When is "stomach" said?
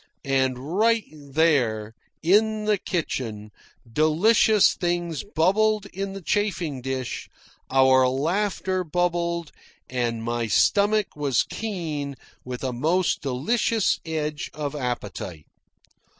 10.47-11.15